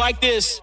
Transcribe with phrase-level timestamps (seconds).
[0.00, 0.62] like this.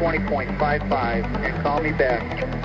[0.00, 2.59] 20.55 and call me back.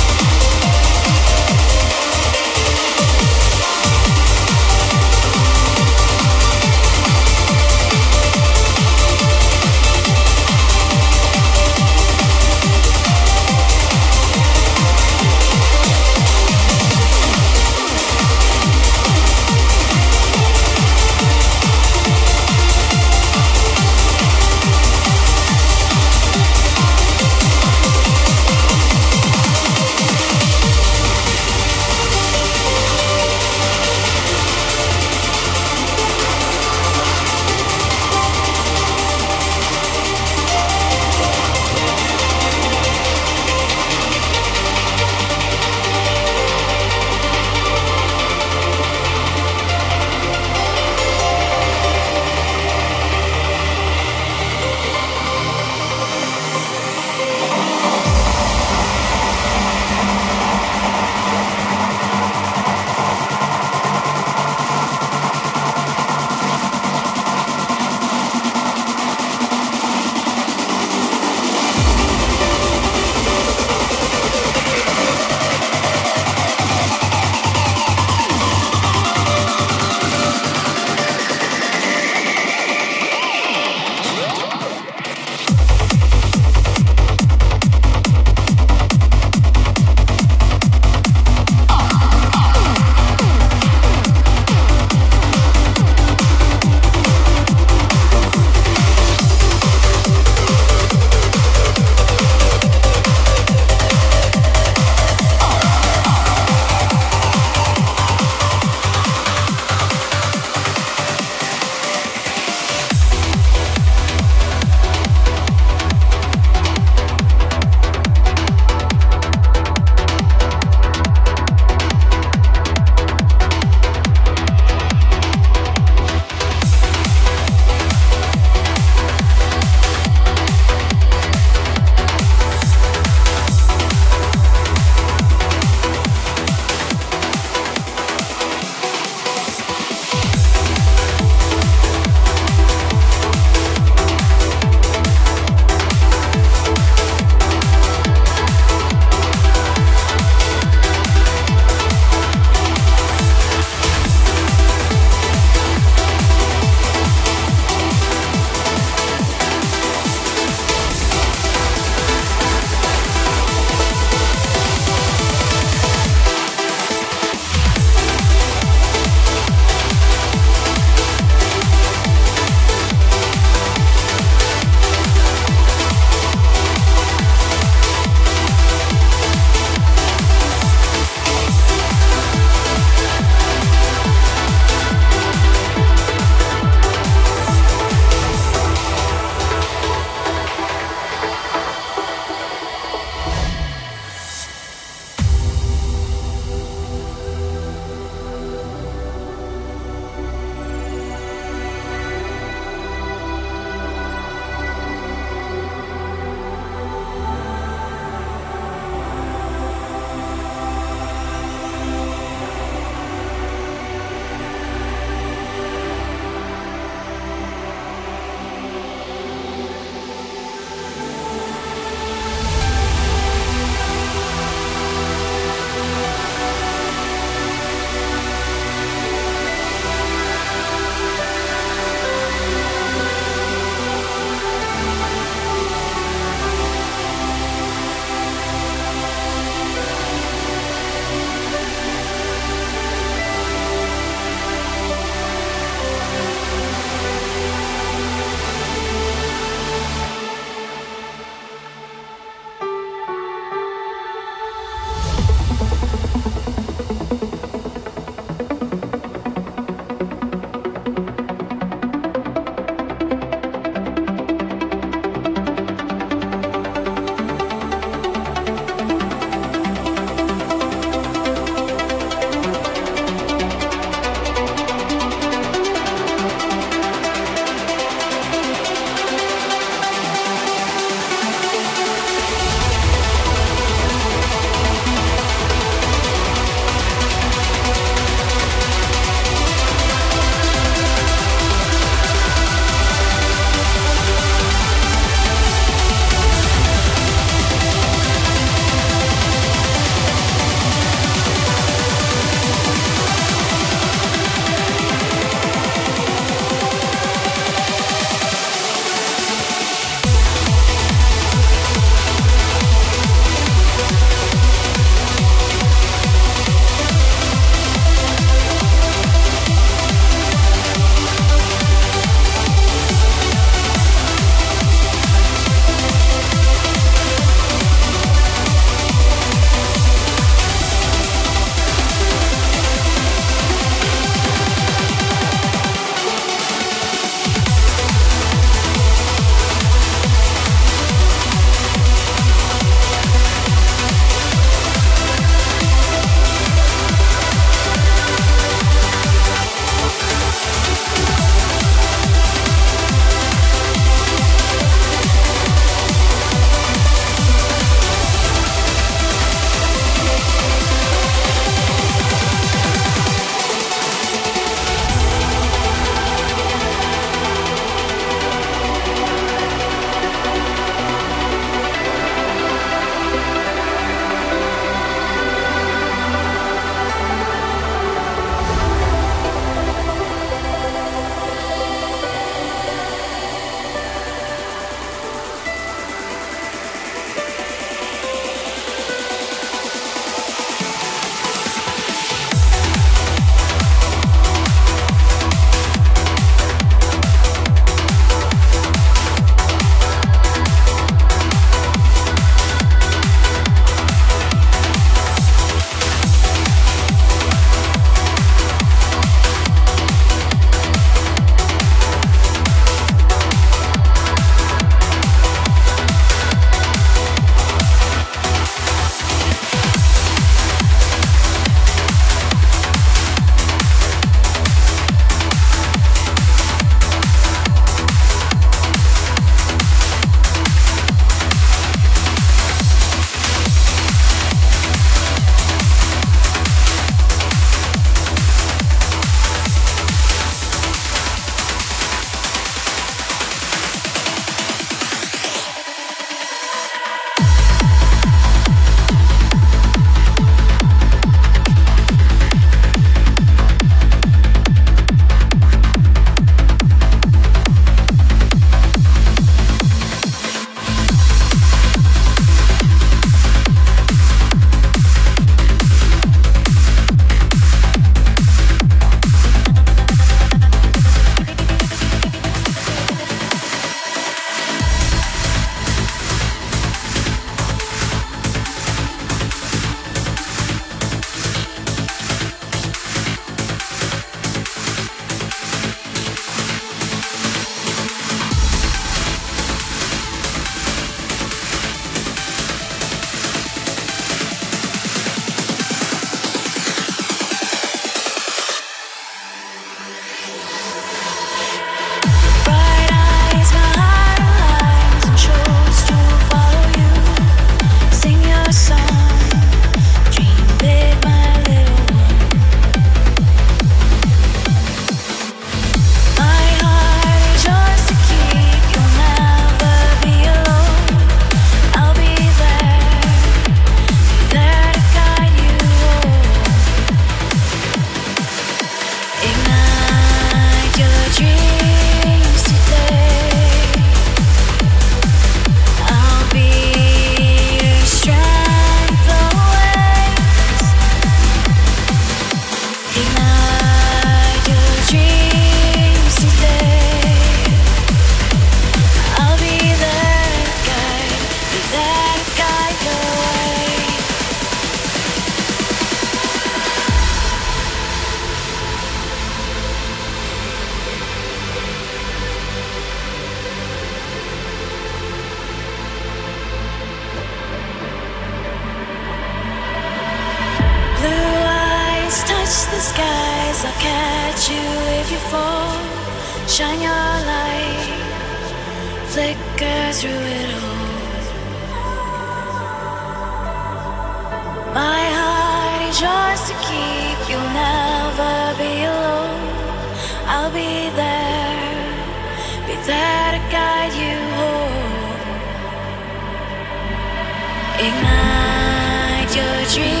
[597.83, 600.00] Ignite your dreams.